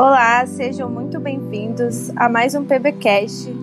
[0.00, 3.54] Olá, sejam muito bem-vindos a mais um PBcast.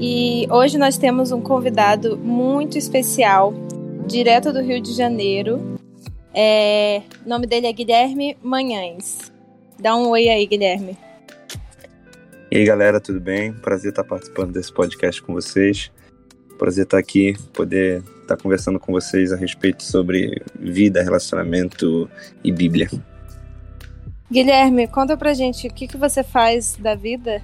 [0.00, 3.52] E hoje nós temos um convidado muito especial,
[4.06, 5.76] direto do Rio de Janeiro.
[6.32, 7.02] É...
[7.22, 9.30] O nome dele é Guilherme Manhães.
[9.78, 10.96] Dá um oi aí, Guilherme.
[12.50, 13.52] E aí, galera, tudo bem?
[13.52, 15.92] Prazer estar participando desse podcast com vocês.
[16.58, 22.08] Prazer estar aqui, poder estar conversando com vocês a respeito sobre vida, relacionamento
[22.42, 22.88] e Bíblia.
[24.34, 27.40] Guilherme, conta pra gente o que, que você faz da vida,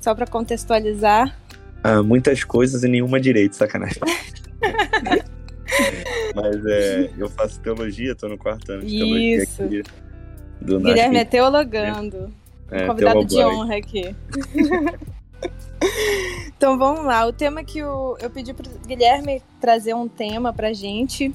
[0.00, 1.38] só para contextualizar.
[1.84, 4.02] Ah, muitas coisas e nenhuma direito, sacanagem.
[6.34, 9.62] Mas é, eu faço teologia, tô no quarto ano de teologia Isso.
[9.62, 9.82] aqui.
[10.60, 12.34] Do Guilherme é teologando.
[12.72, 14.16] É, convidado de honra aqui.
[16.58, 17.24] então vamos lá.
[17.24, 21.32] O tema que o, eu pedi pro Guilherme trazer um tema pra gente.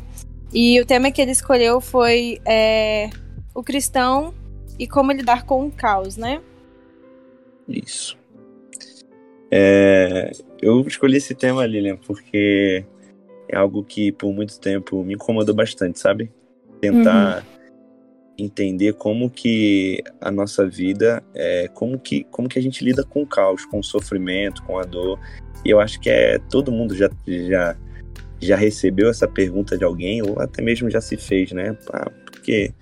[0.52, 3.10] E o tema que ele escolheu foi é,
[3.54, 4.34] o cristão
[4.78, 6.42] e como lidar com o caos, né?
[7.68, 8.18] Isso.
[9.52, 12.84] É, eu escolhi esse tema, Lilian, porque
[13.48, 16.32] é algo que por muito tempo me incomodou bastante, sabe?
[16.82, 17.44] Tentar uhum.
[18.38, 23.22] entender como que a nossa vida, é, como, que, como que a gente lida com
[23.22, 25.20] o caos, com o sofrimento, com a dor.
[25.64, 27.78] E eu acho que é todo mundo já, já,
[28.40, 31.78] já recebeu essa pergunta de alguém, ou até mesmo já se fez, né?
[31.94, 32.74] Ah, porque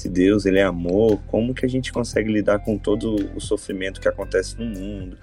[0.00, 4.00] se Deus ele é amor, como que a gente consegue lidar com todo o sofrimento
[4.00, 5.18] que acontece no mundo,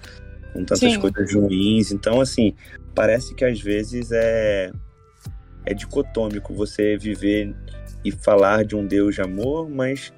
[0.52, 1.00] com tantas Sim.
[1.00, 1.90] coisas ruins?
[1.90, 2.54] Então, assim,
[2.94, 4.70] parece que às vezes é
[5.66, 7.54] é dicotômico você viver
[8.04, 10.12] e falar de um Deus de amor, mas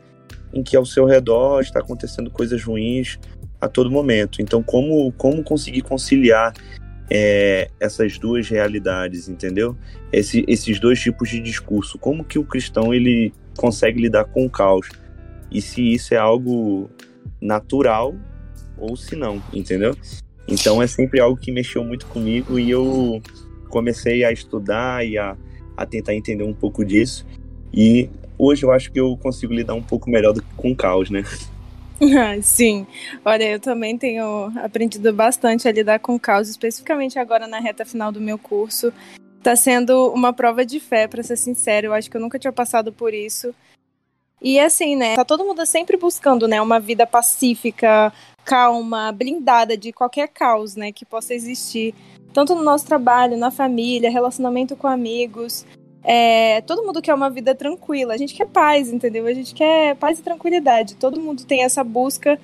[0.53, 3.19] em que ao seu redor está acontecendo coisas ruins
[3.59, 4.43] a todo momento.
[4.43, 6.53] Então, como como conseguir conciliar
[7.11, 9.75] é, essas duas realidades, entendeu?
[10.13, 11.99] Esse, esses dois tipos de discurso.
[11.99, 14.89] Como que o cristão ele consegue lidar com o caos?
[15.51, 16.89] E se isso é algo
[17.39, 18.15] natural
[18.79, 19.95] ou se não, entendeu?
[20.49, 23.21] Então é sempre algo que mexeu muito comigo e eu
[23.69, 25.37] comecei a estudar e a,
[25.77, 27.27] a tentar entender um pouco disso.
[27.73, 28.09] E
[28.39, 31.11] hoje eu acho que eu consigo lidar um pouco melhor do que com o caos,
[31.11, 31.23] né?
[32.43, 32.87] Sim,
[33.23, 38.11] olha, eu também tenho aprendido bastante a lidar com caos, especificamente agora na reta final
[38.11, 38.91] do meu curso.
[39.41, 41.87] Está sendo uma prova de fé, para ser sincero.
[41.87, 43.55] Eu acho que eu nunca tinha passado por isso.
[44.43, 45.17] E assim, né?
[45.17, 48.13] Tá todo mundo sempre buscando, né, uma vida pacífica,
[48.45, 51.95] calma, blindada de qualquer caos, né, que possa existir,
[52.35, 55.65] tanto no nosso trabalho, na família, relacionamento com amigos.
[56.05, 58.13] É, todo mundo quer uma vida tranquila.
[58.13, 59.27] A gente quer paz, entendeu?
[59.27, 60.97] A gente quer paz e tranquilidade.
[60.97, 62.39] Todo mundo tem essa busca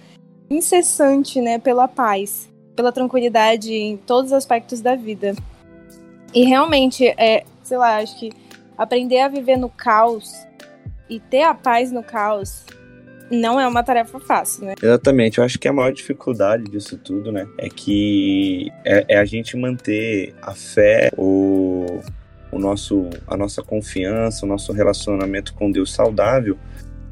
[0.49, 5.35] incessante, né, pela paz, pela tranquilidade em todos os aspectos da vida.
[6.37, 8.31] E realmente, é, sei lá, acho que
[8.77, 10.35] aprender a viver no caos
[11.09, 12.67] e ter a paz no caos
[13.31, 14.75] não é uma tarefa fácil, né?
[14.81, 15.39] Exatamente.
[15.39, 19.57] Eu acho que a maior dificuldade disso tudo, né, é que é, é a gente
[19.57, 22.01] manter a fé, o
[22.53, 26.57] o nosso, a nossa confiança, o nosso relacionamento com Deus saudável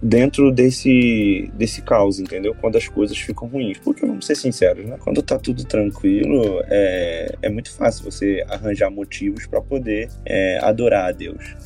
[0.05, 2.55] dentro desse, desse caos, entendeu?
[2.61, 3.79] Quando as coisas ficam ruins.
[3.79, 4.99] Porque vamos ser sinceros, né?
[5.01, 11.07] Quando tá tudo tranquilo, é, é muito fácil você arranjar motivos para poder é, adorar
[11.07, 11.57] a Deus.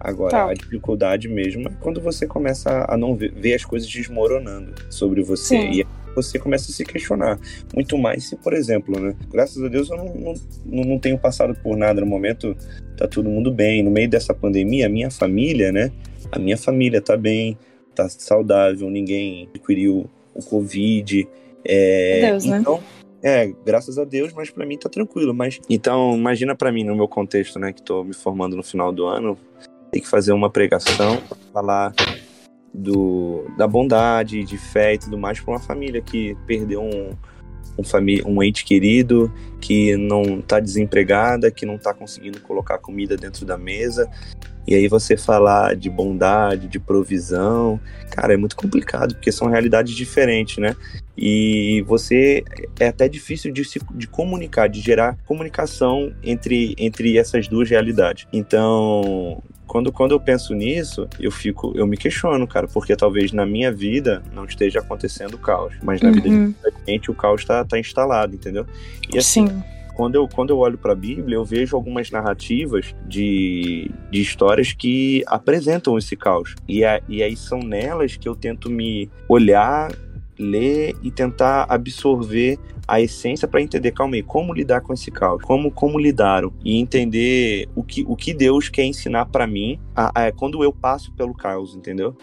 [0.00, 0.50] Agora, tá.
[0.50, 5.22] a dificuldade mesmo é quando você começa a não ver, ver as coisas desmoronando sobre
[5.22, 5.60] você.
[5.60, 5.70] Sim.
[5.70, 7.38] E você começa a se questionar.
[7.72, 9.14] Muito mais se, por exemplo, né?
[9.30, 10.34] Graças a Deus eu não,
[10.66, 12.56] não, não tenho passado por nada no momento,
[12.96, 13.84] tá todo mundo bem.
[13.84, 15.92] No meio dessa pandemia, a minha família, né?
[16.32, 17.56] A minha família tá bem,
[17.94, 21.26] tá saudável, ninguém adquiriu o Covid.
[21.64, 22.58] É, Deus, né?
[22.58, 22.80] então,
[23.22, 25.32] é, graças a Deus, mas para mim tá tranquilo.
[25.32, 28.92] Mas então, imagina para mim no meu contexto, né, que tô me formando no final
[28.92, 29.38] do ano,
[29.90, 31.22] tem que fazer uma pregação,
[31.52, 31.94] falar
[32.74, 37.12] do, da bondade, de fé e tudo mais para uma família que perdeu um,
[37.78, 43.16] um, família, um ente querido, que não está desempregada, que não está conseguindo colocar comida
[43.16, 44.10] dentro da mesa.
[44.66, 47.78] E aí você falar de bondade, de provisão,
[48.10, 50.74] cara, é muito complicado, porque são realidades diferentes, né?
[51.16, 52.42] E você
[52.80, 58.26] é até difícil de se de comunicar, de gerar comunicação entre, entre essas duas realidades.
[58.32, 63.46] Então, quando, quando eu penso nisso, eu fico, eu me questiono, cara, porque talvez na
[63.46, 66.14] minha vida não esteja acontecendo caos, mas na uhum.
[66.14, 66.42] vida de uhum.
[66.42, 68.66] muita gente o caos está tá instalado, entendeu?
[69.12, 69.62] E assim, Sim.
[69.94, 74.72] Quando eu, quando eu olho para a Bíblia, eu vejo algumas narrativas de, de histórias
[74.72, 76.54] que apresentam esse caos.
[76.68, 79.92] E, a, e aí são nelas que eu tento me olhar,
[80.38, 85.42] ler e tentar absorver a essência para entender, calma aí, como lidar com esse caos,
[85.42, 90.26] como, como lidaram e entender o que, o que Deus quer ensinar para mim a,
[90.26, 92.14] a, quando eu passo pelo caos, entendeu?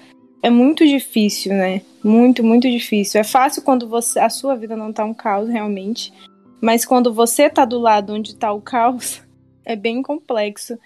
[0.42, 1.82] é muito difícil, né?
[2.04, 3.22] Muito, muito difícil.
[3.22, 6.12] É fácil quando você a sua vida não tá um caos realmente,
[6.62, 9.22] mas quando você tá do lado onde tá o caos,
[9.66, 10.78] é bem complexo.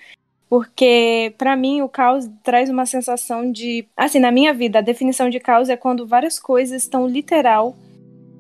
[0.48, 5.30] Porque para mim o caos traz uma sensação de, assim, na minha vida, a definição
[5.30, 7.76] de caos é quando várias coisas estão literal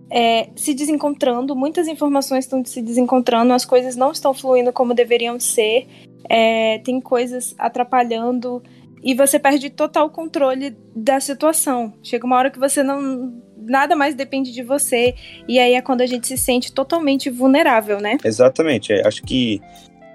[0.09, 5.39] é, se desencontrando, muitas informações estão se desencontrando, as coisas não estão fluindo como deveriam
[5.39, 5.87] ser,
[6.29, 8.61] é, tem coisas atrapalhando
[9.03, 11.93] e você perde total controle da situação.
[12.01, 13.33] Chega uma hora que você não.
[13.65, 15.15] Nada mais depende de você.
[15.47, 18.17] E aí é quando a gente se sente totalmente vulnerável, né?
[18.23, 18.93] Exatamente.
[18.93, 19.61] É, acho que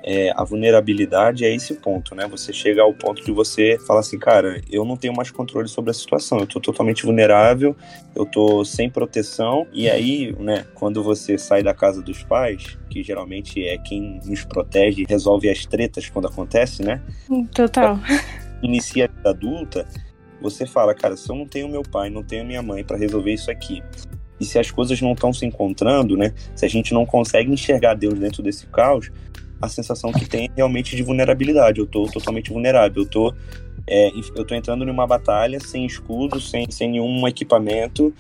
[0.03, 2.27] é, a vulnerabilidade é esse ponto, né?
[2.29, 5.91] Você chega ao ponto de você falar assim, cara, eu não tenho mais controle sobre
[5.91, 7.77] a situação, eu tô totalmente vulnerável,
[8.15, 13.03] eu tô sem proteção, e aí, né, quando você sai da casa dos pais, que
[13.03, 17.03] geralmente é quem nos protege, resolve as tretas quando acontece, né?
[17.55, 17.99] Total.
[18.63, 19.87] Inicia a vida adulta,
[20.41, 23.33] você fala, cara, se eu não tenho meu pai, não tenho minha mãe para resolver
[23.33, 23.83] isso aqui,
[24.41, 26.33] e se as coisas não estão se encontrando, né?
[26.57, 29.11] Se a gente não consegue enxergar Deus dentro desse caos,
[29.61, 31.79] a sensação que tem realmente de vulnerabilidade.
[31.79, 33.03] Eu tô totalmente vulnerável.
[33.03, 33.35] Eu tô,
[33.87, 38.15] é, eu tô entrando numa batalha sem escudo, sem, sem nenhum equipamento.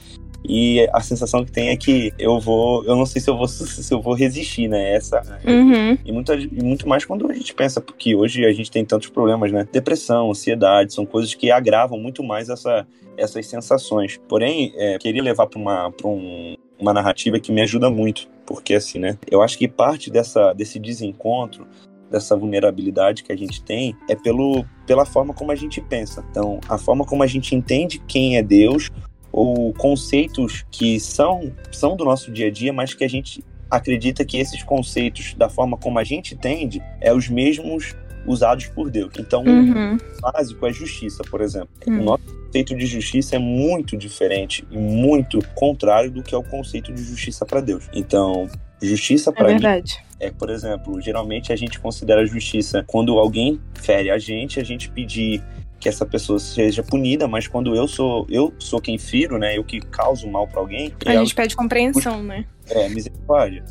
[0.45, 2.85] E a sensação que tem é que eu vou.
[2.85, 4.95] Eu não sei se eu vou, se eu vou resistir, né?
[4.95, 5.21] Essa.
[5.47, 5.99] Uhum.
[6.05, 9.09] E, muito, e muito mais quando a gente pensa, porque hoje a gente tem tantos
[9.09, 9.69] problemas, né?
[9.71, 14.19] Depressão, ansiedade, são coisas que agravam muito mais essa, essas sensações.
[14.29, 18.75] Porém, é, queria levar para uma, pra um, uma narrativa que me ajuda muito porque
[18.75, 19.17] assim, né?
[19.31, 21.69] Eu acho que parte dessa, desse desencontro,
[22.11, 26.25] dessa vulnerabilidade que a gente tem, é pelo, pela forma como a gente pensa.
[26.33, 28.91] Então, a forma como a gente entende quem é Deus,
[29.33, 34.25] ou conceitos que são, são do nosso dia a dia, mas que a gente acredita
[34.25, 37.95] que esses conceitos, da forma como a gente entende, é os mesmos
[38.27, 39.13] usados por Deus.
[39.19, 39.97] Então, uhum.
[39.97, 41.71] o básico é justiça, por exemplo.
[41.87, 42.01] Uhum.
[42.01, 46.43] O nosso conceito de justiça é muito diferente e muito contrário do que é o
[46.43, 47.89] conceito de justiça para Deus.
[47.95, 48.49] Então,
[48.83, 49.83] justiça para é mim
[50.21, 54.91] é, por exemplo, geralmente a gente considera justiça quando alguém fere a gente, a gente
[54.91, 55.43] pedir
[55.81, 59.65] que essa pessoa seja punida, mas quando eu sou eu sou quem firo, né, eu
[59.65, 62.45] que causo mal para alguém, a gente pede compreensão, né?
[62.69, 63.65] É, misericórdia.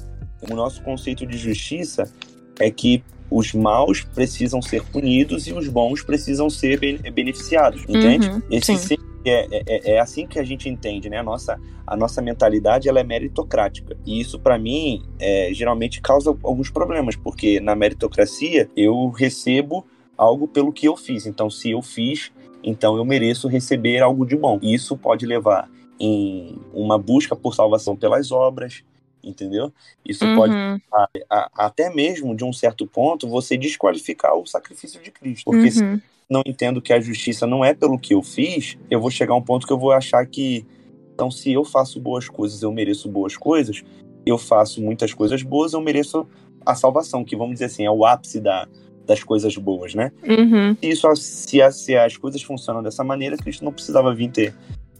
[0.49, 2.11] O nosso conceito de justiça
[2.59, 6.79] é que os maus precisam ser punidos e os bons precisam ser
[7.13, 8.27] beneficiados, entende?
[8.27, 11.17] Uhum, Esse é, é, é, é, assim que a gente entende, né?
[11.17, 13.95] A nossa, a nossa mentalidade ela é meritocrática.
[14.05, 19.85] E isso, para mim, é, geralmente causa alguns problemas, porque na meritocracia eu recebo
[20.19, 21.25] algo pelo que eu fiz.
[21.25, 22.31] Então, se eu fiz,
[22.61, 24.59] então eu mereço receber algo de bom.
[24.61, 28.83] Isso pode levar em uma busca por salvação pelas obras,
[29.23, 29.71] entendeu?
[30.05, 30.35] Isso uhum.
[30.35, 35.45] pode a, a, até mesmo de um certo ponto você desqualificar o sacrifício de Cristo,
[35.45, 35.71] porque uhum.
[35.71, 39.33] se não entendo que a justiça não é pelo que eu fiz, eu vou chegar
[39.33, 40.65] a um ponto que eu vou achar que
[41.13, 43.83] então se eu faço boas coisas, eu mereço boas coisas,
[44.25, 46.25] eu faço muitas coisas boas, eu mereço
[46.65, 48.67] a salvação, que vamos dizer assim, é o ápice da,
[49.09, 50.11] das coisas boas, né?
[50.23, 50.77] Uhum.
[50.83, 54.53] Isso, se, as, se as coisas funcionam dessa maneira, Cristo não precisava vir ter,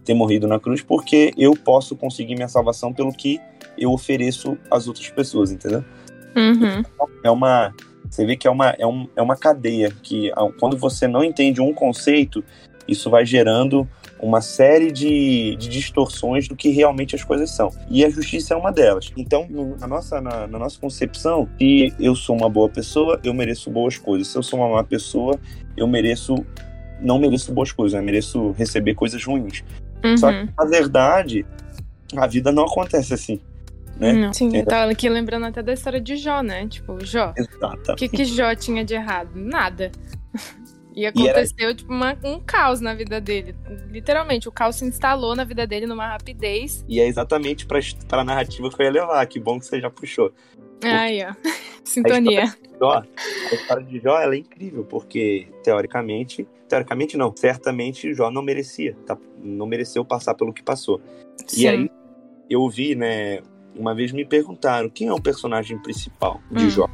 [0.04, 3.40] ter morrido na cruz, porque eu posso conseguir minha salvação pelo que
[3.78, 5.86] eu ofereço às outras pessoas, entendeu?
[6.36, 6.84] Uhum.
[7.24, 7.72] É uma.
[8.10, 11.62] Você vê que é uma, é, um, é uma cadeia que quando você não entende
[11.62, 12.44] um conceito,
[12.88, 13.88] isso vai gerando
[14.22, 17.72] uma série de, de, distorções do que realmente as coisas são.
[17.90, 19.12] E a justiça é uma delas.
[19.16, 19.48] Então,
[19.80, 23.98] na nossa, na, na, nossa concepção, se eu sou uma boa pessoa, eu mereço boas
[23.98, 24.28] coisas.
[24.28, 25.40] Se eu sou uma má pessoa,
[25.76, 26.36] eu mereço.
[27.02, 29.64] Não mereço boas coisas, eu mereço receber coisas ruins.
[30.04, 30.18] Uhum.
[30.18, 31.46] Só que, na verdade,
[32.18, 33.40] a vida não acontece assim
[34.00, 34.14] né?
[34.14, 34.34] Não.
[34.34, 36.66] Sim, eu tava aqui lembrando até da história de Jó, né?
[36.68, 37.34] Tipo, Jó.
[37.36, 37.92] Exato.
[37.92, 39.32] O que, que Jó tinha de errado?
[39.36, 39.92] Nada.
[41.00, 41.74] E aconteceu, e era...
[41.74, 43.56] tipo, uma, um caos na vida dele.
[43.90, 46.84] Literalmente, o caos se instalou na vida dele numa rapidez.
[46.90, 49.26] E é exatamente pra, pra narrativa que eu ia levar.
[49.26, 50.34] Que bom que você já puxou.
[50.84, 51.34] Aí, ó.
[51.86, 52.44] Sintonia.
[52.44, 56.46] A Jó, a história de Jó, ela é incrível, porque, teoricamente...
[56.68, 57.34] Teoricamente, não.
[57.36, 58.96] Certamente, Jó não merecia.
[59.06, 59.18] Tá?
[59.42, 61.02] Não mereceu passar pelo que passou.
[61.48, 61.62] Sim.
[61.62, 61.92] E aí,
[62.50, 63.40] eu vi, né,
[63.74, 66.70] uma vez me perguntaram quem é o personagem principal de hum.
[66.70, 66.90] Jó.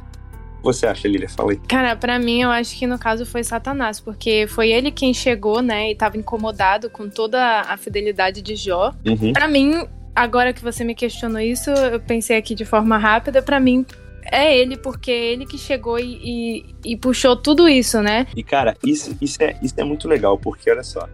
[0.62, 1.28] Você acha, Lilia?
[1.28, 1.60] Fala aí.
[1.68, 5.62] Cara, pra mim, eu acho que no caso foi Satanás, porque foi ele quem chegou,
[5.62, 8.92] né, e tava incomodado com toda a fidelidade de Jó.
[9.06, 9.32] Uhum.
[9.32, 13.60] Pra mim, agora que você me questionou isso, eu pensei aqui de forma rápida, pra
[13.60, 13.86] mim,
[14.24, 18.26] é ele, porque é ele que chegou e, e, e, puxou tudo isso, né?
[18.34, 21.08] E, cara, isso, isso, é, isso é muito legal, porque olha só,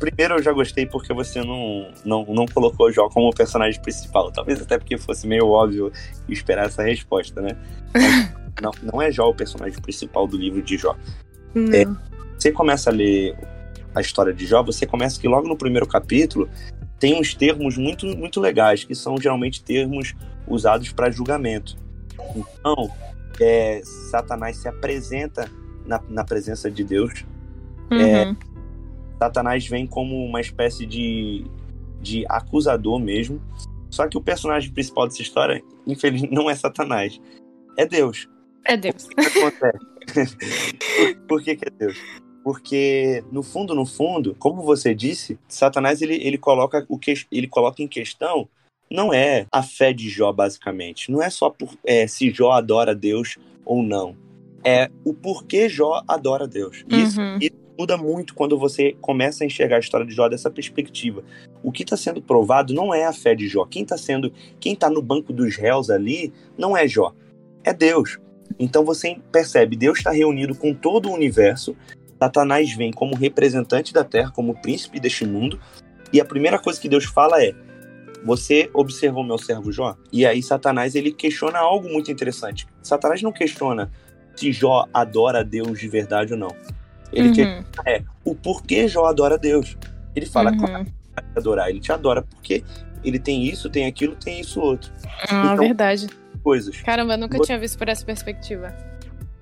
[0.00, 4.32] primeiro eu já gostei porque você não, não, não colocou o Jó como personagem principal.
[4.32, 5.92] Talvez até porque fosse meio óbvio
[6.28, 7.56] esperar essa resposta, né?
[8.60, 10.96] não, não é Jó o personagem principal do livro de Jó.
[11.72, 11.84] É,
[12.38, 13.36] você começa a ler
[13.94, 16.48] a história de Jó, você começa que logo no primeiro capítulo
[16.98, 20.14] tem uns termos muito, muito legais, que são geralmente termos
[20.46, 21.76] usados para julgamento.
[22.36, 22.90] Então,
[23.40, 25.50] é, Satanás se apresenta
[25.86, 27.24] na, na presença de Deus.
[27.90, 28.04] É, uhum.
[28.04, 28.36] É,
[29.18, 31.44] Satanás vem como uma espécie de,
[32.00, 33.40] de acusador mesmo.
[33.90, 37.20] Só que o personagem principal dessa história, infelizmente, não é Satanás.
[37.76, 38.28] É Deus.
[38.64, 39.04] É Deus.
[39.04, 40.36] O que acontece?
[41.28, 41.98] Por que, que é Deus?
[42.42, 47.46] Porque, no fundo, no fundo, como você disse, Satanás ele, ele, coloca, o que, ele
[47.46, 48.48] coloca em questão
[48.90, 51.12] não é a fé de Jó, basicamente.
[51.12, 54.16] Não é só por, é, se Jó adora Deus ou não.
[54.64, 56.84] É o porquê Jó adora Deus.
[56.88, 57.38] Isso, uhum.
[57.40, 61.22] isso muda muito quando você começa a enxergar a história de Jó dessa perspectiva.
[61.62, 63.64] O que está sendo provado não é a fé de Jó.
[63.64, 67.14] Quem está sendo, quem está no banco dos réus ali, não é Jó,
[67.64, 68.18] é Deus.
[68.60, 71.74] Então você percebe, Deus está reunido com todo o universo.
[72.22, 75.58] Satanás vem como representante da Terra, como príncipe deste mundo.
[76.12, 77.54] E a primeira coisa que Deus fala é:
[78.22, 79.96] você observou meu servo Jó?
[80.12, 82.66] E aí Satanás ele questiona algo muito interessante.
[82.82, 83.90] Satanás não questiona
[84.36, 86.54] se Jó adora Deus de verdade ou não.
[87.10, 87.34] Ele uhum.
[87.34, 89.74] questiona é o porquê Jó adora Deus.
[90.14, 90.58] Ele fala, uhum.
[90.58, 90.86] claro,
[91.34, 91.70] adorar.
[91.70, 92.62] Ele te adora porque
[93.02, 94.92] ele tem isso, tem aquilo, tem isso outro.
[95.30, 96.06] Ah, então, verdade.
[96.42, 96.80] Coisas.
[96.80, 98.74] Caramba, eu nunca tinha visto por essa perspectiva.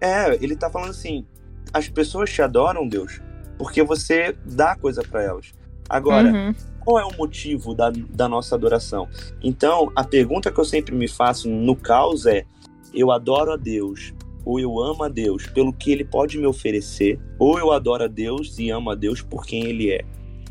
[0.00, 1.24] É, ele tá falando assim:
[1.72, 3.20] as pessoas te adoram, Deus,
[3.56, 5.52] porque você dá coisa para elas.
[5.88, 6.54] Agora, uhum.
[6.80, 9.08] qual é o motivo da, da nossa adoração?
[9.42, 12.44] Então, a pergunta que eu sempre me faço no caos é:
[12.92, 14.12] eu adoro a Deus
[14.48, 18.06] ou eu amo a Deus pelo que ele pode me oferecer, ou eu adoro a
[18.06, 20.02] Deus e amo a Deus por quem ele é.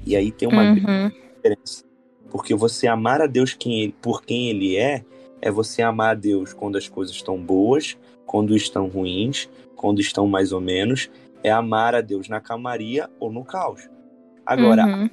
[0.06, 1.10] E aí tem uma uhum.
[1.36, 1.84] diferença.
[2.30, 5.04] Porque você amar a Deus quem ele, por quem ele é,
[5.42, 10.28] é você amar a Deus quando as coisas estão boas, quando estão ruins, quando estão
[10.28, 11.10] mais ou menos.
[11.44, 13.88] É amar a Deus na calmaria ou no caos.
[14.46, 15.10] Agora, uhum.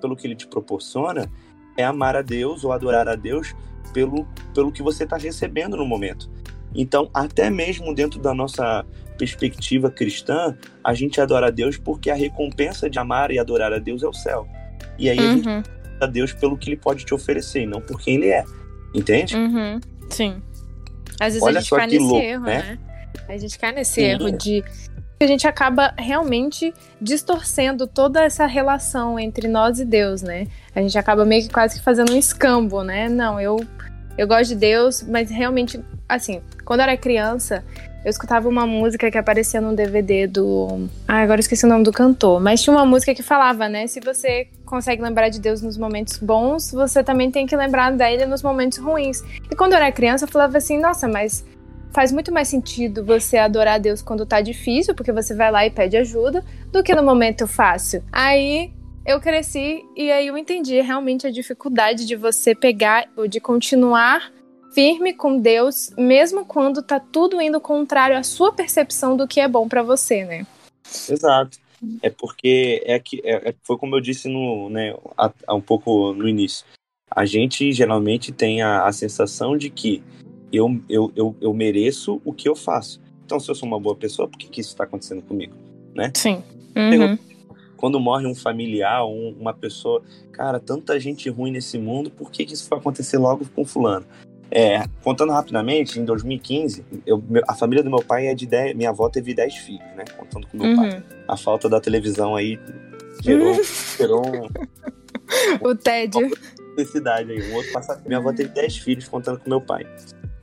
[0.00, 1.30] pelo que ele te proporciona,
[1.76, 3.54] é amar a Deus ou adorar a Deus
[3.92, 6.30] pelo, pelo que você está recebendo no momento.
[6.74, 8.84] Então, até mesmo dentro da nossa
[9.16, 13.78] perspectiva cristã, a gente adora a Deus porque a recompensa de amar e adorar a
[13.78, 14.46] Deus é o céu.
[14.98, 15.24] E aí uhum.
[15.24, 15.58] a gente uhum.
[15.58, 18.44] adora a Deus pelo que ele pode te oferecer, não por quem ele é.
[18.96, 19.36] Entende?
[19.36, 19.80] Uhum.
[20.10, 20.42] Sim.
[21.20, 22.62] Às vezes Olha a gente cai nesse louco, erro, né?
[22.62, 22.78] né?
[23.28, 24.02] A gente cai nesse Sim.
[24.02, 24.64] erro de
[25.18, 30.46] a gente acaba realmente distorcendo toda essa relação entre nós e Deus, né?
[30.74, 33.08] A gente acaba meio que quase que fazendo um escambo, né?
[33.08, 33.58] Não, eu
[34.18, 37.64] eu gosto de Deus, mas realmente, assim, quando eu era criança,
[38.06, 40.88] eu escutava uma música que aparecia num DVD do.
[41.08, 42.40] Ah, agora esqueci o nome do cantor.
[42.40, 43.88] Mas tinha uma música que falava, né?
[43.88, 48.24] Se você consegue lembrar de Deus nos momentos bons, você também tem que lembrar dele
[48.24, 49.24] nos momentos ruins.
[49.50, 51.44] E quando eu era criança, eu falava assim: nossa, mas
[51.90, 55.66] faz muito mais sentido você adorar a Deus quando tá difícil, porque você vai lá
[55.66, 58.04] e pede ajuda, do que no momento fácil.
[58.12, 58.72] Aí
[59.04, 64.30] eu cresci e aí eu entendi realmente a dificuldade de você pegar ou de continuar
[64.76, 69.48] firme com Deus, mesmo quando tá tudo indo contrário à sua percepção do que é
[69.48, 70.46] bom para você, né?
[71.08, 71.58] Exato.
[72.02, 75.62] É porque é que é, é, foi como eu disse no, né, a, a um
[75.62, 76.66] pouco no início.
[77.10, 80.02] A gente geralmente tem a, a sensação de que
[80.52, 83.00] eu, eu, eu, eu mereço o que eu faço.
[83.24, 85.54] Então, se eu sou uma boa pessoa, por que, que isso está acontecendo comigo?
[85.94, 86.12] Né?
[86.14, 86.44] Sim.
[86.76, 87.16] Uhum
[87.76, 90.02] quando morre um familiar, um, uma pessoa,
[90.32, 94.06] cara, tanta gente ruim nesse mundo, por que, que isso foi acontecer logo com fulano?
[94.50, 98.90] É, contando rapidamente, em 2015, eu, a família do meu pai é de 10, minha
[98.90, 100.04] avó teve 10 filhos, né?
[100.16, 100.76] Contando com meu uhum.
[100.76, 101.02] pai.
[101.26, 102.58] A falta da televisão aí
[103.22, 103.54] gerou,
[103.98, 104.48] gerou um,
[105.68, 106.30] o tédio.
[106.76, 108.02] Necessidade aí, um outro passado.
[108.06, 109.86] Minha avó teve 10 filhos, contando com meu pai.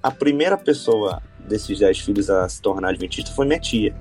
[0.02, 3.96] A primeira pessoa desses 10 filhos a se tornar adventista foi minha tia.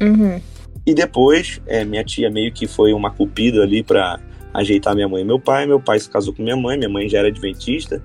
[0.00, 0.40] Uhum.
[0.86, 4.20] E depois, é, minha tia meio que foi uma cupida ali para
[4.54, 5.66] ajeitar minha mãe e meu pai.
[5.66, 8.02] Meu pai se casou com minha mãe, minha mãe já era adventista.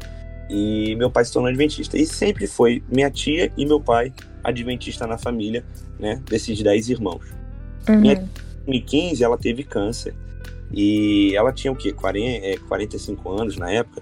[0.49, 1.97] E meu pai se tornou adventista.
[1.97, 5.63] E sempre foi minha tia e meu pai adventista na família,
[5.99, 6.21] né?
[6.29, 7.23] Desses dez irmãos.
[7.89, 7.99] Uhum.
[7.99, 10.13] Minha, em 2015, ela teve câncer.
[10.71, 11.91] E ela tinha o quê?
[11.93, 14.01] 40, é, 45 anos na época.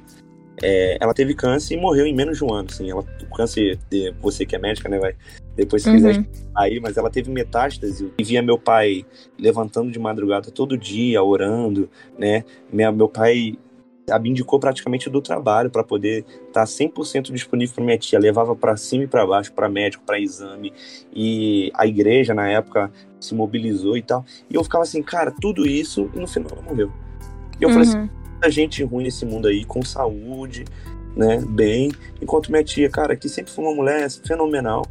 [0.62, 2.68] É, ela teve câncer e morreu em menos de um ano.
[2.70, 5.16] Assim, ela, o câncer, de, você que é médica, né, vai
[5.56, 5.96] depois se uhum.
[5.96, 9.06] quiser aí, mas ela teve metástase e via meu pai
[9.38, 12.44] levantando de madrugada todo dia, orando, né?
[12.72, 13.56] Minha, meu pai
[14.10, 18.76] abdicou praticamente do trabalho para poder estar tá 100% disponível para minha tia, levava para
[18.76, 20.74] cima e para baixo, para médico, para exame,
[21.14, 24.26] e a igreja na época se mobilizou e tal.
[24.50, 26.92] E eu ficava assim, cara, tudo isso e no final ela morreu.
[27.60, 27.74] E eu uhum.
[27.74, 28.10] falei assim, uhum.
[28.32, 30.66] muita gente ruim nesse mundo aí, com saúde,
[31.16, 31.92] né, bem,
[32.22, 34.86] enquanto minha tia, cara, que sempre foi uma mulher fenomenal,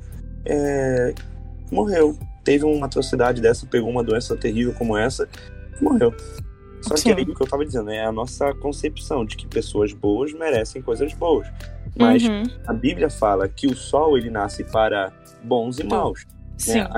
[0.44, 1.14] é,
[1.70, 2.16] morreu.
[2.44, 5.28] Teve uma atrocidade dessa, pegou uma doença terrível como essa
[5.80, 6.12] morreu.
[6.82, 7.14] Só Sim.
[7.14, 10.32] que é o que eu tava dizendo, é a nossa concepção de que pessoas boas
[10.32, 11.46] merecem coisas boas.
[11.96, 12.42] Mas uhum.
[12.66, 15.12] a Bíblia fala que o sol ele nasce para
[15.44, 16.24] bons e maus.
[16.24, 16.32] Né?
[16.58, 16.78] Sim.
[16.80, 16.90] Né?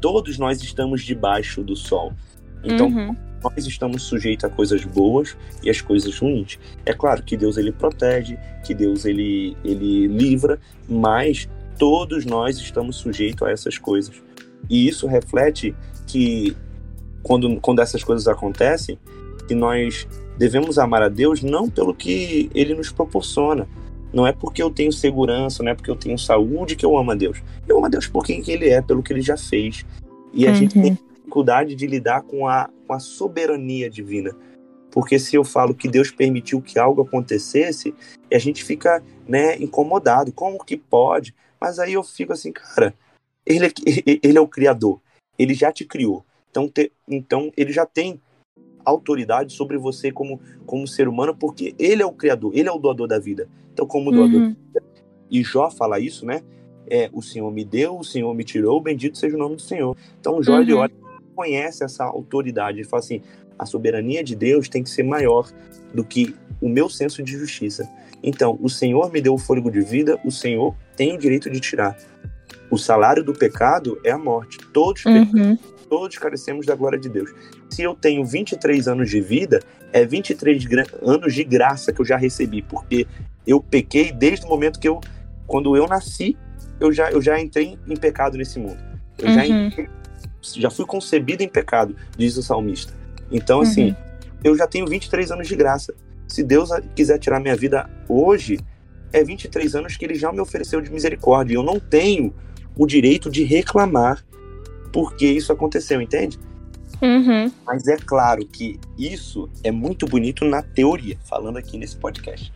[0.00, 2.12] Todos nós estamos debaixo do sol.
[2.64, 3.16] Então, uhum.
[3.42, 6.58] nós estamos sujeitos a coisas boas e as coisas ruins.
[6.86, 11.48] É claro que Deus ele protege, que Deus ele, ele livra, mas
[11.78, 14.22] todos nós estamos sujeitos a essas coisas.
[14.70, 15.74] E isso reflete
[16.06, 16.56] que
[17.22, 18.98] quando, quando essas coisas acontecem,
[19.46, 23.68] que nós devemos amar a Deus não pelo que ele nos proporciona.
[24.12, 27.12] Não é porque eu tenho segurança, não é porque eu tenho saúde que eu amo
[27.12, 27.42] a Deus.
[27.66, 29.86] Eu amo a Deus por quem ele é, pelo que ele já fez.
[30.34, 30.56] E a uhum.
[30.56, 34.36] gente tem dificuldade de lidar com a, com a soberania divina.
[34.90, 37.94] Porque se eu falo que Deus permitiu que algo acontecesse,
[38.30, 40.30] a gente fica né, incomodado.
[40.32, 41.34] Como que pode?
[41.58, 42.94] Mas aí eu fico assim, cara,
[43.46, 43.72] ele é,
[44.22, 45.00] ele é o Criador.
[45.38, 46.24] Ele já te criou.
[46.52, 48.20] Então, te, então ele já tem
[48.84, 52.78] autoridade sobre você como, como ser humano, porque ele é o Criador, ele é o
[52.78, 53.48] doador da vida.
[53.72, 54.16] Então, como uhum.
[54.16, 54.82] doador da vida,
[55.30, 56.42] e Jó fala isso, né?
[56.86, 59.96] É, o Senhor me deu, o Senhor me tirou, bendito seja o nome do Senhor.
[60.20, 60.60] Então, Jó, uhum.
[60.60, 60.92] ele olha,
[61.34, 63.22] conhece essa autoridade, ele fala assim,
[63.58, 65.50] a soberania de Deus tem que ser maior
[65.94, 67.88] do que o meu senso de justiça.
[68.22, 71.60] Então, o Senhor me deu o fôlego de vida, o Senhor tem o direito de
[71.60, 71.96] tirar.
[72.70, 74.58] O salário do pecado é a morte.
[74.72, 75.58] Todos uhum.
[75.92, 77.34] Todos carecemos da glória de Deus.
[77.68, 79.60] Se eu tenho 23 anos de vida,
[79.92, 80.66] é 23
[81.02, 83.06] anos de graça que eu já recebi, porque
[83.46, 85.02] eu pequei desde o momento que eu,
[85.46, 86.34] quando eu nasci,
[86.80, 88.78] eu já, eu já entrei em pecado nesse mundo.
[89.18, 89.34] Eu uhum.
[89.34, 89.90] já, entrei,
[90.56, 92.94] já fui concebido em pecado, diz o salmista.
[93.30, 93.96] Então, assim, uhum.
[94.42, 95.92] eu já tenho 23 anos de graça.
[96.26, 98.58] Se Deus quiser tirar minha vida hoje,
[99.12, 101.54] é 23 anos que ele já me ofereceu de misericórdia.
[101.54, 102.34] Eu não tenho
[102.74, 104.24] o direito de reclamar
[104.92, 106.38] porque isso aconteceu, entende?
[107.00, 107.50] Uhum.
[107.66, 112.52] Mas é claro que isso é muito bonito na teoria, falando aqui nesse podcast.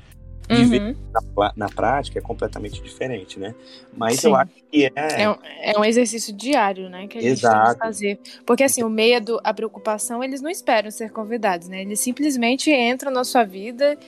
[0.49, 0.95] Viver uhum.
[1.13, 3.53] na, na, prática é completamente diferente, né?
[3.97, 4.29] Mas Sim.
[4.29, 5.23] eu acho que é...
[5.23, 5.29] é.
[5.29, 7.09] Um, é um exercício diário, né?
[7.09, 7.65] Que a gente Exato.
[7.65, 8.21] tem que fazer.
[8.47, 11.83] Porque assim, o medo, a preocupação, eles não esperam ser convidados, né?
[11.83, 13.99] Eles simplesmente entram na sua vida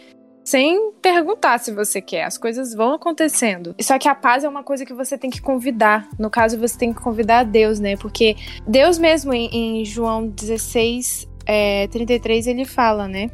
[0.49, 2.25] sem perguntar se você quer.
[2.25, 3.75] As coisas vão acontecendo.
[3.83, 6.09] Só que a paz é uma coisa que você tem que convidar.
[6.19, 7.97] No caso, você tem que convidar a Deus, né?
[7.99, 8.35] Porque
[8.67, 13.31] Deus mesmo, em, em João 16, é, 33, ele fala, né?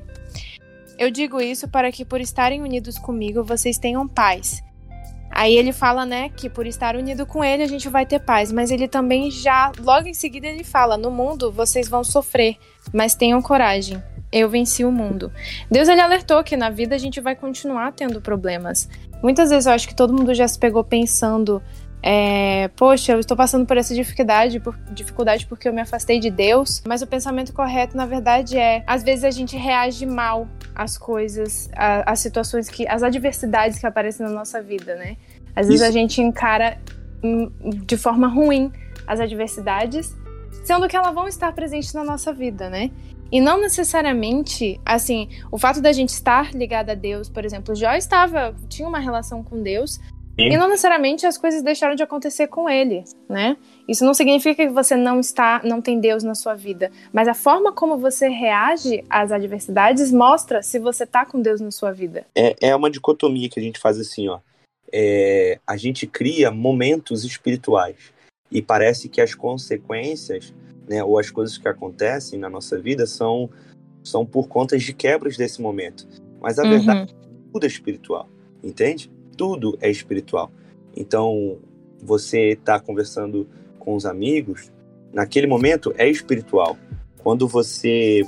[0.99, 4.61] Eu digo isso para que, por estarem unidos comigo, vocês tenham paz.
[5.31, 8.53] Aí ele fala, né, que por estar unido com ele a gente vai ter paz,
[8.53, 12.57] mas ele também já, logo em seguida, ele fala: no mundo vocês vão sofrer,
[12.93, 14.01] mas tenham coragem
[14.35, 15.33] eu venci o mundo.
[15.71, 18.89] Deus ele alertou que na vida a gente vai continuar tendo problemas.
[19.23, 21.63] Muitas vezes eu acho que todo mundo já se pegou pensando
[22.07, 26.31] é, poxa, eu estou passando por essa dificuldade, por, dificuldade porque eu me afastei de
[26.31, 26.83] Deus.
[26.87, 31.71] Mas o pensamento correto, na verdade, é às vezes a gente reage mal às coisas,
[31.75, 35.17] às situações que, às adversidades que aparecem na nossa vida, né?
[35.57, 35.89] Às vezes Isso.
[35.89, 36.77] a gente encara
[37.23, 37.51] hum,
[37.87, 38.71] de forma ruim
[39.07, 40.15] as adversidades,
[40.63, 42.91] sendo que elas vão estar presentes na nossa vida, né?
[43.35, 47.93] E não necessariamente, assim, o fato da gente estar ligado a Deus, por exemplo, Jó
[47.95, 49.95] estava, tinha uma relação com Deus,
[50.39, 50.53] Sim.
[50.53, 53.57] e não necessariamente as coisas deixaram de acontecer com ele, né?
[53.89, 57.35] Isso não significa que você não está, não tem Deus na sua vida, mas a
[57.35, 62.25] forma como você reage às adversidades mostra se você está com Deus na sua vida.
[62.37, 64.39] É, é uma dicotomia que a gente faz assim, ó.
[64.93, 67.97] É, a gente cria momentos espirituais
[68.49, 70.55] e parece que as consequências
[70.89, 73.51] né, ou as coisas que acontecem na nossa vida são,
[74.03, 76.07] são por conta de quebras desse momento.
[76.41, 76.71] Mas a uhum.
[76.71, 77.15] verdade
[77.55, 78.29] tudo é espiritual,
[78.65, 79.09] entende?
[79.37, 80.51] Tudo é espiritual.
[80.97, 81.59] Então,
[82.03, 84.73] você está conversando com os amigos,
[85.13, 86.77] naquele momento é espiritual.
[87.23, 88.23] Quando você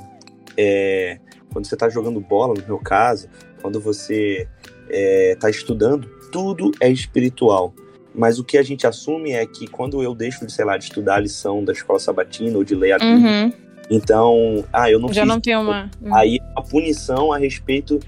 [0.55, 1.19] é,
[1.51, 3.27] quando você está jogando bola, no meu caso,
[3.61, 4.47] quando você
[4.87, 7.73] está é, tá estudando, tudo é espiritual.
[8.17, 10.85] Mas o que a gente assume é que quando eu deixo de, sei lá, de
[10.85, 13.53] estudar a lição da escola sabatina ou de ler a Bíblia, uhum.
[13.91, 15.91] então, ah, eu não Já fiz, não tem uma.
[16.01, 16.15] Uhum.
[16.15, 17.99] Aí a punição a respeito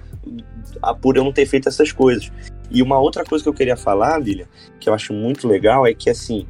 [0.82, 2.32] a, por eu não ter feito essas coisas.
[2.72, 4.48] E uma outra coisa que eu queria falar, Lilia,
[4.80, 6.48] que eu acho muito legal, é que assim,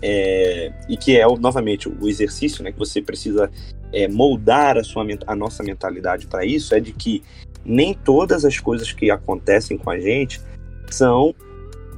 [0.00, 3.50] é, e que é novamente o exercício, né, que você precisa
[3.92, 7.24] é, moldar a sua a nossa mentalidade para isso, é de que
[7.64, 10.40] nem todas as coisas que acontecem com a gente
[10.88, 11.34] são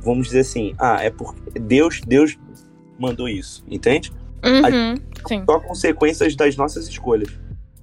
[0.05, 2.39] vamos dizer assim, ah, é porque Deus, Deus
[2.99, 4.13] mandou isso, entende?
[4.45, 5.45] Uhum, sim.
[5.45, 7.29] Só consequências das nossas escolhas.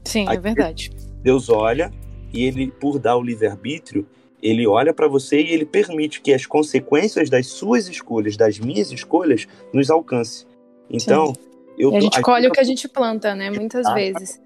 [0.05, 0.91] Sim, Aí, é verdade.
[1.21, 1.91] Deus olha
[2.34, 4.08] e ele, por dar o livre-arbítrio,
[4.41, 8.91] ele olha para você e ele permite que as consequências das suas escolhas, das minhas
[8.91, 10.45] escolhas, nos alcance.
[10.89, 11.49] Então, Sim.
[11.79, 13.49] Eu a gente colhe o que a gente planta, né?
[13.49, 14.41] Muitas ah, vezes.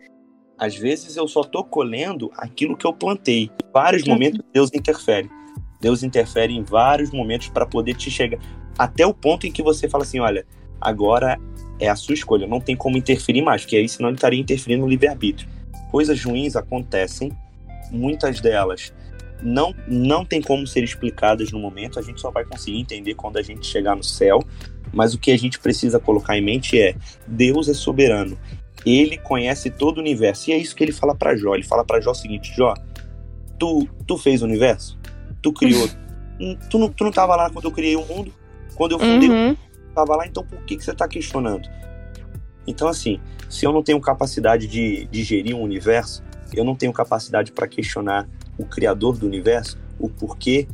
[0.56, 3.46] Às vezes eu só tô colhendo aquilo que eu plantei.
[3.46, 4.14] Em vários uhum.
[4.14, 5.28] momentos Deus interfere.
[5.84, 8.40] Deus interfere em vários momentos para poder te chegar
[8.80, 10.46] até o ponto em que você fala assim, olha,
[10.80, 11.38] agora
[11.78, 14.84] é a sua escolha, não tem como interferir mais, porque aí senão ele estaria interferindo
[14.84, 15.50] no livre-arbítrio.
[15.92, 17.32] Coisas ruins acontecem,
[17.92, 18.94] muitas delas
[19.42, 23.38] não, não tem como ser explicadas no momento, a gente só vai conseguir entender quando
[23.38, 24.40] a gente chegar no céu,
[24.94, 26.96] mas o que a gente precisa colocar em mente é:
[27.28, 28.40] Deus é soberano,
[28.86, 31.54] ele conhece todo o universo, e é isso que ele fala para Jó.
[31.54, 32.74] Ele fala para Jó o seguinte: Jó,
[33.60, 34.98] tu, tu fez o universo?
[35.44, 35.88] Tu criou.
[36.40, 38.34] Hum, tu não, tu não tava lá quando eu criei o mundo?
[38.74, 39.52] Quando eu fundei uhum.
[39.52, 41.70] o tava lá, então por que, que você está questionando?
[42.66, 46.92] Então, assim, se eu não tenho capacidade de, de gerir um universo, eu não tenho
[46.92, 48.28] capacidade para questionar
[48.58, 50.68] o criador do universo, o porquê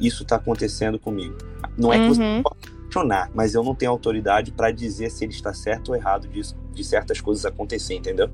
[0.00, 1.36] isso está acontecendo comigo.
[1.76, 2.42] Não é que você uhum.
[2.42, 6.26] pode questionar, mas eu não tenho autoridade para dizer se ele está certo ou errado
[6.28, 8.30] disso, de certas coisas acontecer, entendeu?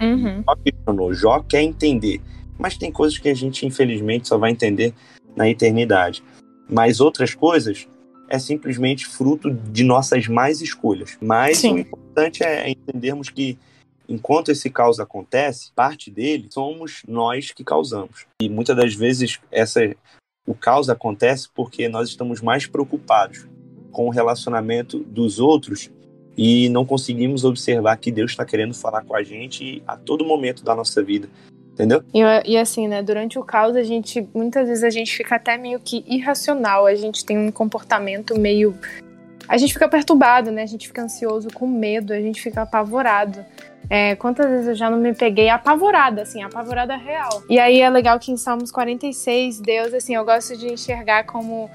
[0.00, 0.42] Uhum.
[0.46, 2.20] Jó questionou, Jó quer entender,
[2.58, 4.94] mas tem coisas que a gente infelizmente só vai entender
[5.40, 6.22] na eternidade.
[6.68, 7.88] Mas outras coisas
[8.28, 11.16] é simplesmente fruto de nossas mais escolhas.
[11.18, 11.72] Mas Sim.
[11.72, 13.58] o importante é entendermos que
[14.06, 18.26] enquanto esse caos acontece, parte dele somos nós que causamos.
[18.42, 19.80] E muitas das vezes essa
[20.46, 23.46] o caos acontece porque nós estamos mais preocupados
[23.90, 25.90] com o relacionamento dos outros
[26.36, 30.62] e não conseguimos observar que Deus está querendo falar com a gente a todo momento
[30.64, 31.28] da nossa vida
[31.80, 32.04] entendeu?
[32.12, 32.20] E,
[32.52, 35.80] e, assim, né, durante o caos a gente, muitas vezes a gente fica até meio
[35.80, 38.76] que irracional, a gente tem um comportamento meio...
[39.48, 43.44] A gente fica perturbado, né, a gente fica ansioso, com medo, a gente fica apavorado.
[43.88, 47.42] É, quantas vezes eu já não me peguei apavorada, assim, apavorada real.
[47.48, 51.70] E aí é legal que em Salmos 46, Deus, assim, eu gosto de enxergar como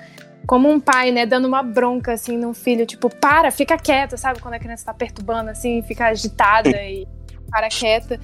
[0.47, 4.39] como um pai, né, dando uma bronca assim num filho, tipo, para, fica quieta, sabe?
[4.39, 7.07] Quando a criança tá perturbando assim, fica agitada e
[7.49, 8.19] para quieta.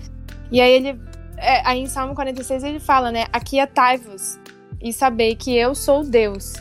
[0.51, 0.99] E aí ele
[1.41, 3.25] é, aí em Salmo 46 ele fala, né?
[3.33, 4.39] Aquietai-vos
[4.81, 6.53] e saber que eu sou Deus,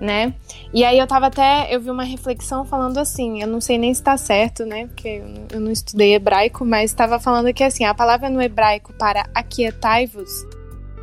[0.00, 0.34] né?
[0.72, 3.92] E aí eu tava até, eu vi uma reflexão falando assim, eu não sei nem
[3.92, 4.86] se tá certo, né?
[4.86, 9.24] Porque eu não estudei hebraico, mas estava falando que assim, a palavra no hebraico para
[9.34, 10.30] aquietai-vos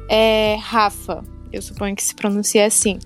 [0.10, 1.24] é Rafa.
[1.52, 3.00] Eu suponho que se pronuncia assim.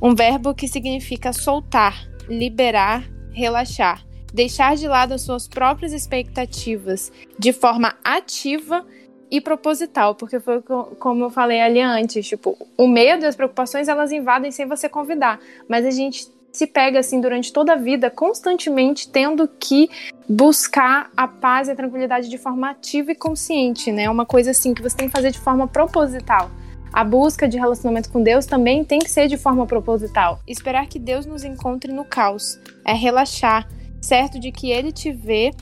[0.00, 7.52] Um verbo que significa soltar, liberar, relaxar, deixar de lado as suas próprias expectativas de
[7.52, 9.01] forma ativa e
[9.40, 10.62] proposital, porque foi
[10.98, 14.88] como eu falei ali antes, tipo, o medo e as preocupações elas invadem sem você
[14.88, 19.88] convidar, mas a gente se pega assim durante toda a vida, constantemente tendo que
[20.28, 24.04] buscar a paz e a tranquilidade de forma ativa e consciente, né?
[24.04, 26.50] É uma coisa assim que você tem que fazer de forma proposital.
[26.92, 30.40] A busca de relacionamento com Deus também tem que ser de forma proposital.
[30.46, 33.66] Esperar que Deus nos encontre no caos é relaxar,
[33.98, 35.52] certo de que Ele te vê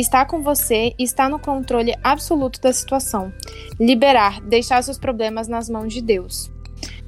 [0.00, 3.32] está com você e está no controle absoluto da situação.
[3.78, 6.50] Liberar, deixar seus problemas nas mãos de Deus.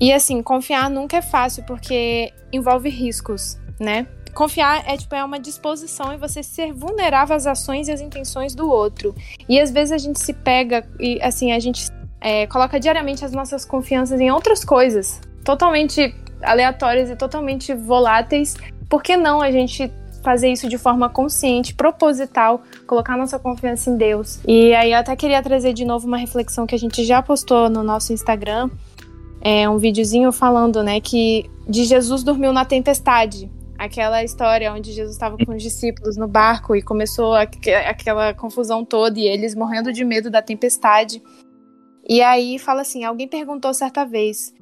[0.00, 4.06] E assim, confiar nunca é fácil porque envolve riscos, né?
[4.34, 8.54] Confiar é tipo é uma disposição em você ser vulnerável às ações e às intenções
[8.54, 9.14] do outro.
[9.48, 13.32] E às vezes a gente se pega e assim a gente é, coloca diariamente as
[13.32, 18.56] nossas confianças em outras coisas, totalmente aleatórias e totalmente voláteis.
[18.88, 23.96] Por que não a gente fazer isso de forma consciente, proposital, colocar nossa confiança em
[23.96, 24.40] Deus.
[24.46, 27.68] E aí eu até queria trazer de novo uma reflexão que a gente já postou
[27.68, 28.70] no nosso Instagram,
[29.40, 33.50] é um videozinho falando, né, que de Jesus dormiu na tempestade.
[33.78, 39.18] Aquela história onde Jesus estava com os discípulos no barco e começou aquela confusão toda
[39.18, 41.22] e eles morrendo de medo da tempestade.
[42.06, 44.52] E aí fala assim: alguém perguntou certa vez: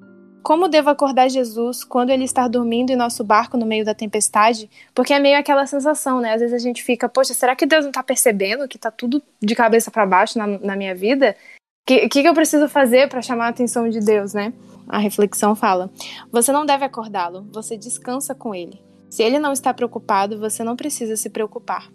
[0.49, 4.71] como devo acordar Jesus quando ele está dormindo em nosso barco no meio da tempestade?
[4.95, 6.33] Porque é meio aquela sensação, né?
[6.33, 9.23] Às vezes a gente fica, poxa, será que Deus não está percebendo que está tudo
[9.43, 11.37] de cabeça para baixo na, na, minha vida?
[11.37, 14.55] O que, que, que eu preciso fazer para chamar a atenção de Deus, né?
[14.89, 15.91] A reflexão fala:
[16.33, 18.81] você não deve acordá-lo, você descansa com ele.
[19.11, 21.93] Se ele não está preocupado, você não precisa se preocupar.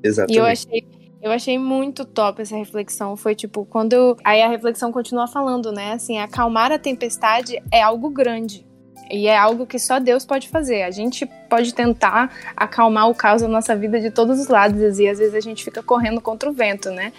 [0.00, 0.36] Exatamente.
[0.36, 0.86] E eu achei
[1.22, 3.16] eu achei muito top essa reflexão.
[3.16, 3.92] Foi tipo, quando.
[3.92, 4.16] Eu...
[4.24, 5.92] Aí a reflexão continua falando, né?
[5.92, 8.66] Assim, acalmar a tempestade é algo grande.
[9.10, 10.82] E é algo que só Deus pode fazer.
[10.82, 14.98] A gente pode tentar acalmar o caos da nossa vida de todos os lados.
[14.98, 17.12] E às vezes a gente fica correndo contra o vento, né?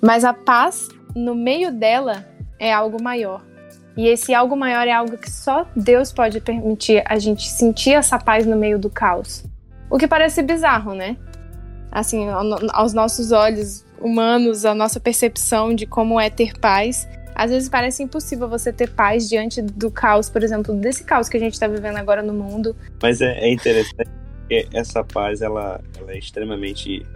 [0.00, 2.26] Mas a paz, no meio dela,
[2.58, 3.42] é algo maior.
[3.96, 8.18] E esse algo maior é algo que só Deus pode permitir a gente sentir essa
[8.18, 9.44] paz no meio do caos.
[9.90, 11.16] O que parece bizarro, né?
[11.92, 12.26] Assim,
[12.72, 17.06] aos nossos olhos humanos, a nossa percepção de como é ter paz.
[17.34, 21.36] Às vezes parece impossível você ter paz diante do caos, por exemplo, desse caos que
[21.36, 22.74] a gente está vivendo agora no mundo.
[23.00, 27.06] Mas é, é interessante porque essa paz ela, ela é extremamente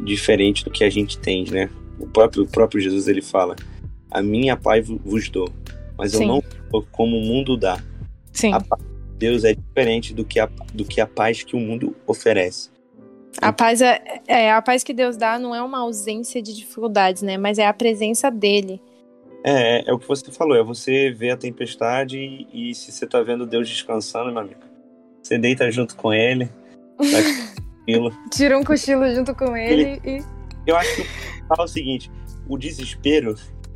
[0.00, 1.68] diferente do que a gente tem, né?
[1.98, 3.54] O próprio, o próprio Jesus ele fala:
[4.10, 5.48] A minha paz vos dou,
[5.96, 6.22] mas Sim.
[6.22, 7.80] eu não dou como o mundo dá.
[8.32, 8.52] Sim.
[8.52, 11.60] A paz de Deus é diferente do que a, do que a paz que o
[11.60, 12.73] mundo oferece.
[13.40, 17.22] A paz é, é, a paz que Deus dá não é uma ausência de dificuldades,
[17.22, 17.36] né?
[17.36, 18.80] Mas é a presença dele.
[19.44, 22.90] É, é, é o que você falou, é você ver a tempestade e, e se
[22.90, 24.60] você tá vendo Deus descansando, meu amigo,
[25.22, 26.48] você deita junto com ele,
[28.32, 30.24] Tira um cochilo junto com ele, ele e.
[30.66, 32.10] Eu acho que é o seguinte:
[32.48, 33.34] o desespero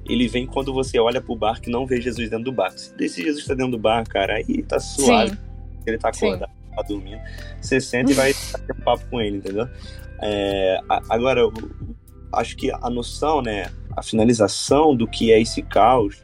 [0.08, 2.78] ele vem quando você olha pro barco e não vê Jesus dentro do barco.
[2.78, 5.30] Se esse Jesus tá dentro do barco, cara, aí tá suave.
[5.30, 5.38] Sim.
[5.86, 6.57] Ele tá acordado, Sim.
[6.82, 7.20] Tá dormindo.
[7.60, 8.32] Você senta e vai
[8.66, 9.68] ter um papo com ele, entendeu?
[10.20, 11.52] É, agora, eu,
[12.32, 16.22] acho que a noção, né, a finalização do que é esse caos,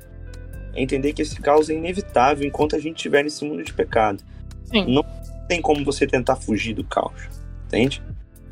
[0.74, 4.22] é entender que esse caos é inevitável enquanto a gente estiver nesse mundo de pecado.
[4.64, 4.92] Sim.
[4.92, 5.04] Não
[5.48, 7.28] tem como você tentar fugir do caos,
[7.66, 8.02] entende?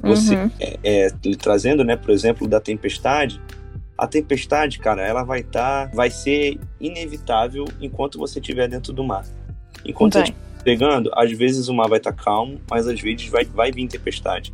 [0.03, 0.51] Você uhum.
[0.59, 3.41] é, é, trazendo, né, por exemplo, da tempestade,
[3.97, 9.05] a tempestade, cara, ela vai estar, tá, vai ser inevitável enquanto você estiver dentro do
[9.05, 9.25] mar.
[9.85, 13.44] Enquanto você pegando, às vezes o mar vai estar tá calmo, mas às vezes vai,
[13.44, 14.53] vai vir tempestade.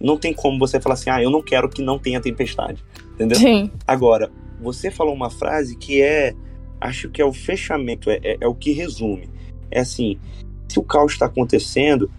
[0.00, 2.84] Não tem como você falar assim, ah, eu não quero que não tenha tempestade,
[3.14, 3.38] entendeu?
[3.38, 3.70] Sim.
[3.86, 4.30] Agora,
[4.60, 6.34] você falou uma frase que é,
[6.80, 9.28] acho que é o fechamento, é, é, é o que resume.
[9.70, 10.18] É assim,
[10.68, 12.10] se o caos está acontecendo,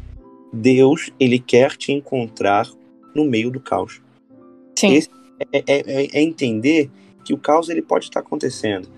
[0.51, 2.67] Deus ele quer te encontrar
[3.15, 4.01] no meio do caos.
[4.77, 4.93] Sim.
[4.93, 5.09] Esse
[5.51, 6.89] é, é, é, é entender
[7.23, 8.89] que o caos ele pode estar acontecendo,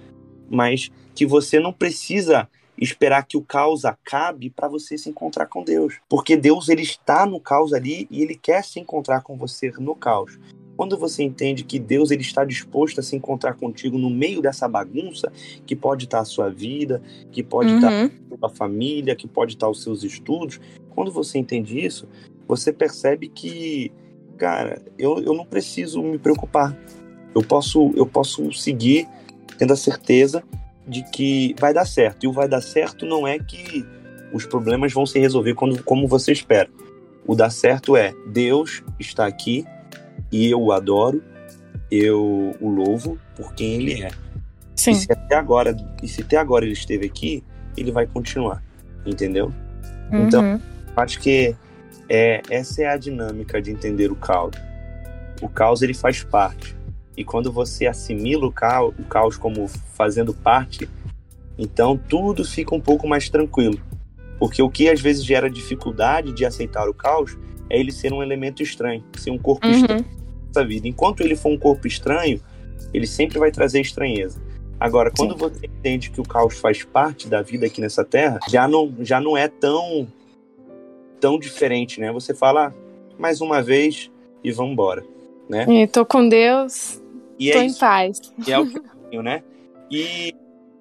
[0.49, 2.47] mas que você não precisa
[2.81, 7.25] esperar que o caos acabe para você se encontrar com Deus, porque Deus ele está
[7.25, 10.39] no caos ali e ele quer se encontrar com você no caos.
[10.75, 14.67] Quando você entende que Deus ele está disposto a se encontrar contigo no meio dessa
[14.67, 15.31] bagunça,
[15.63, 17.75] que pode estar a sua vida, que pode uhum.
[17.75, 22.07] estar a sua família, que pode estar os seus estudos, quando você entende isso,
[22.47, 23.91] você percebe que,
[24.37, 26.75] cara, eu, eu não preciso me preocupar.
[27.35, 29.07] Eu posso, eu posso seguir
[29.59, 30.43] tendo a certeza
[30.91, 32.25] de que vai dar certo.
[32.25, 33.85] E o vai dar certo não é que
[34.33, 36.69] os problemas vão se resolver quando, como você espera.
[37.25, 39.65] O dar certo é Deus está aqui
[40.29, 41.23] e eu o adoro,
[41.89, 44.11] eu o louvo por quem ele é.
[44.75, 44.91] Sim.
[44.91, 47.41] E se até agora, e se até agora ele esteve aqui,
[47.77, 48.61] ele vai continuar,
[49.05, 49.53] entendeu?
[50.11, 50.25] Uhum.
[50.27, 50.61] Então,
[50.97, 51.55] acho que
[52.09, 54.55] é, essa é a dinâmica de entender o caos.
[55.41, 56.75] O caos ele faz parte.
[57.21, 60.89] E quando você assimila o caos, o caos como fazendo parte,
[61.55, 63.79] então tudo fica um pouco mais tranquilo.
[64.39, 67.37] Porque o que às vezes gera dificuldade de aceitar o caos
[67.69, 69.73] é ele ser um elemento estranho, ser um corpo uhum.
[69.73, 70.05] estranho
[70.51, 70.87] da vida.
[70.87, 72.41] Enquanto ele for um corpo estranho,
[72.91, 74.41] ele sempre vai trazer estranheza.
[74.79, 75.37] Agora, quando Sim.
[75.37, 79.21] você entende que o caos faz parte da vida aqui nessa terra, já não, já
[79.21, 80.07] não é tão
[81.19, 82.11] tão diferente, né?
[82.11, 82.73] Você fala ah,
[83.19, 84.09] mais uma vez
[84.43, 85.03] e vamos embora,
[85.47, 85.65] né?
[85.69, 87.00] E tô com Deus,
[87.49, 88.21] e tô é em paz.
[88.47, 89.43] E é o caminho, né?
[89.89, 90.33] E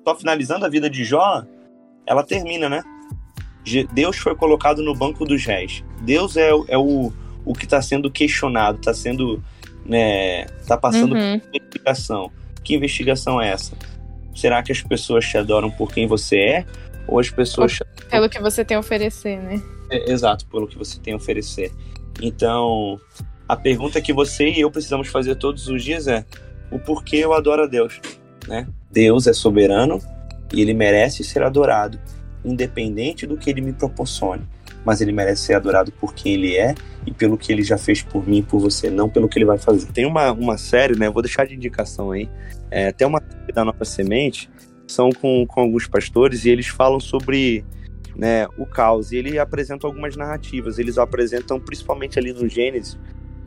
[0.06, 1.42] só finalizando a vida de Jó,
[2.06, 2.82] ela termina, né?
[3.92, 5.84] Deus foi colocado no banco dos réis.
[6.02, 7.12] Deus é, é o,
[7.44, 9.42] o que está sendo questionado, está sendo,
[9.84, 11.38] né, tá passando uhum.
[11.38, 12.30] por investigação.
[12.64, 13.76] Que investigação é essa?
[14.34, 16.66] Será que as pessoas te adoram por quem você é?
[17.06, 17.78] Ou as pessoas.
[18.10, 19.62] Pelo que você tem a oferecer, né?
[19.90, 21.72] É, exato, pelo que você tem a oferecer.
[22.22, 23.00] Então,
[23.48, 26.24] a pergunta que você e eu precisamos fazer todos os dias é:
[26.70, 28.00] o porquê eu adoro a Deus?
[28.48, 28.66] Né?
[28.90, 30.00] Deus é soberano
[30.52, 31.98] e ele merece ser adorado,
[32.44, 34.42] independente do que ele me proporcione.
[34.85, 36.74] Mas ele merece ser adorado por quem ele é
[37.06, 39.44] e pelo que ele já fez por mim e por você, não pelo que ele
[39.44, 39.87] vai fazer.
[39.92, 41.11] Tem uma, uma série, né?
[41.11, 42.28] Vou deixar de indicação aí.
[42.70, 44.48] É, até uma série da Nova Semente,
[44.87, 47.64] são com, com alguns pastores e eles falam sobre
[48.16, 49.12] né, o caos.
[49.12, 50.78] E ele apresenta algumas narrativas.
[50.78, 52.98] Eles apresentam principalmente ali no Gênesis.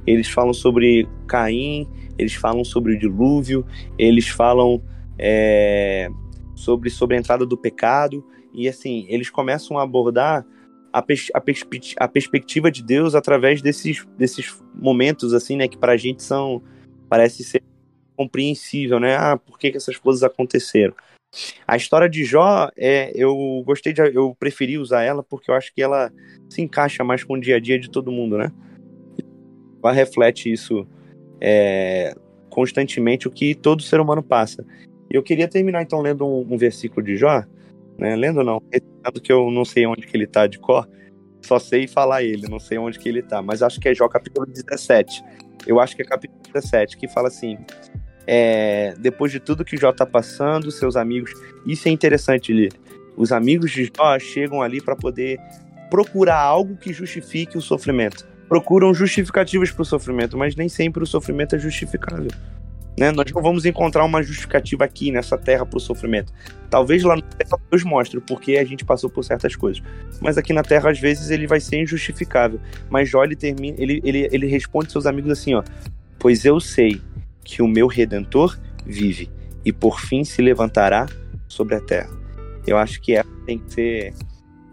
[0.06, 1.88] Eles falam sobre Caim,
[2.18, 3.66] eles falam sobre o dilúvio,
[3.98, 4.82] eles falam
[5.18, 6.10] é,
[6.56, 8.26] sobre, sobre a entrada do pecado.
[8.54, 10.46] E assim, eles começam a abordar
[10.92, 15.78] a, pers a, perspe a perspectiva de Deus através desses, desses momentos, assim, né, que
[15.78, 16.62] pra gente são.
[17.10, 17.64] parece ser
[18.16, 19.16] compreensível, né?
[19.16, 20.94] Ah, por que, que essas coisas aconteceram?
[21.68, 25.74] A história de Jó, é, eu gostei de, eu preferi usar ela porque eu acho
[25.74, 26.12] que ela
[26.48, 28.52] se encaixa mais com o dia a dia de todo mundo, né?
[29.84, 30.88] Ela reflete isso
[31.42, 32.16] é,
[32.50, 34.66] constantemente o que todo ser humano passa.
[35.12, 37.44] E eu queria terminar então lendo um, um versículo de Jó,
[37.98, 38.16] né?
[38.16, 40.88] Lendo não, recitando que eu não sei onde que ele está de cor,
[41.42, 44.08] só sei falar ele, não sei onde que ele está, mas acho que é Jó
[44.08, 45.24] capítulo 17.
[45.68, 47.58] Eu acho que é capítulo 17 que fala assim:
[48.26, 51.32] é, depois de tudo que Jó tá passando, seus amigos.
[51.66, 52.72] Isso é interessante, Lili.
[53.16, 55.40] Os amigos de Jó chegam ali para poder
[55.90, 58.28] procurar algo que justifique o sofrimento.
[58.54, 62.30] Procuram justificativas para o sofrimento, mas nem sempre o sofrimento é justificável.
[62.96, 63.12] Né?
[63.12, 66.32] Nós não vamos encontrar uma justificativa aqui nessa terra para o sofrimento.
[66.70, 69.82] Talvez lá na terra Deus mostre porque a gente passou por certas coisas.
[70.22, 72.60] Mas aqui na terra, às vezes, ele vai ser injustificável.
[72.92, 75.64] Mas Jó, ele, termina, ele, ele, ele responde seus amigos assim: ó,
[76.20, 77.02] Pois eu sei
[77.44, 79.32] que o meu redentor vive
[79.66, 81.08] e por fim se levantará
[81.48, 82.12] sobre a terra.
[82.68, 84.14] Eu acho que essa tem que ser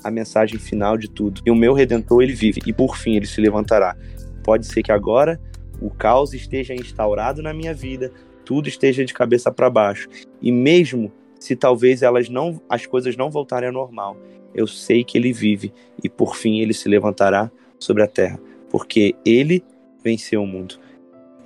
[0.02, 1.42] a mensagem final de tudo.
[1.44, 3.96] E o meu redentor ele vive e por fim ele se levantará.
[4.42, 5.40] Pode ser que agora
[5.80, 8.12] o caos esteja instaurado na minha vida,
[8.44, 10.08] tudo esteja de cabeça para baixo.
[10.40, 14.16] E mesmo se talvez elas não as coisas não voltarem ao normal,
[14.54, 19.14] eu sei que ele vive e por fim ele se levantará sobre a terra, porque
[19.24, 19.64] ele
[20.04, 20.78] venceu o mundo.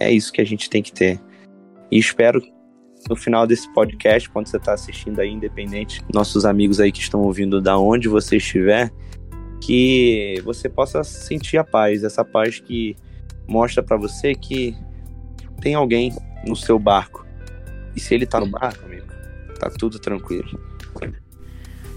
[0.01, 1.21] É isso que a gente tem que ter.
[1.91, 2.43] E espero
[3.09, 7.23] no final desse podcast, quando você está assistindo aí, independente, nossos amigos aí que estão
[7.23, 8.91] ouvindo da onde você estiver,
[9.61, 12.97] que você possa sentir a paz, essa paz que
[13.47, 14.77] mostra para você que
[15.61, 16.15] tem alguém
[16.47, 17.27] no seu barco.
[17.95, 19.07] E se ele tá no barco, amigo,
[19.59, 20.61] tá tudo tranquilo.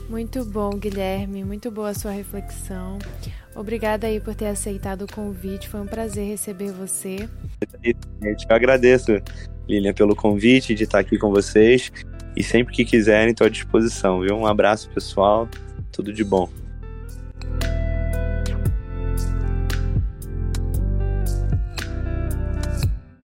[0.10, 1.43] Muito bom, Guilherme.
[1.43, 2.98] Muito boa a sua reflexão.
[3.54, 5.67] Obrigada aí por ter aceitado o convite.
[5.67, 7.28] Foi um prazer receber você.
[7.84, 9.12] Eu agradeço,
[9.67, 11.91] Lilian, pelo convite de estar aqui com vocês.
[12.36, 14.36] E sempre que quiserem, estou à disposição, viu?
[14.36, 15.47] Um abraço, pessoal.
[15.91, 16.49] Tudo de bom.